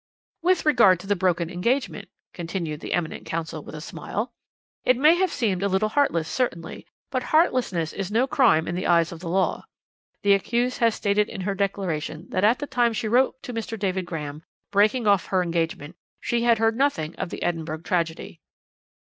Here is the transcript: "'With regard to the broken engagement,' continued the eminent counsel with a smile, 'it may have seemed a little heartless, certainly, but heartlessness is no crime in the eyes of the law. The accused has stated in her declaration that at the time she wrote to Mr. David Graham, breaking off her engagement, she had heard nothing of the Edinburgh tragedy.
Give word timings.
"'With 0.41 0.65
regard 0.65 0.99
to 1.01 1.05
the 1.05 1.15
broken 1.15 1.51
engagement,' 1.51 2.09
continued 2.33 2.79
the 2.79 2.93
eminent 2.93 3.23
counsel 3.23 3.63
with 3.63 3.75
a 3.75 3.81
smile, 3.81 4.33
'it 4.83 4.97
may 4.97 5.13
have 5.13 5.31
seemed 5.31 5.61
a 5.61 5.67
little 5.67 5.89
heartless, 5.89 6.27
certainly, 6.27 6.87
but 7.11 7.21
heartlessness 7.29 7.93
is 7.93 8.09
no 8.11 8.25
crime 8.25 8.67
in 8.67 8.73
the 8.73 8.87
eyes 8.87 9.11
of 9.11 9.19
the 9.19 9.29
law. 9.29 9.63
The 10.23 10.33
accused 10.33 10.79
has 10.79 10.95
stated 10.95 11.29
in 11.29 11.41
her 11.41 11.53
declaration 11.53 12.25
that 12.31 12.43
at 12.43 12.57
the 12.57 12.65
time 12.65 12.93
she 12.93 13.07
wrote 13.07 13.35
to 13.43 13.53
Mr. 13.53 13.77
David 13.77 14.07
Graham, 14.07 14.41
breaking 14.71 15.05
off 15.05 15.27
her 15.27 15.43
engagement, 15.43 15.95
she 16.19 16.41
had 16.41 16.57
heard 16.57 16.75
nothing 16.75 17.13
of 17.17 17.29
the 17.29 17.43
Edinburgh 17.43 17.81
tragedy. 17.81 18.41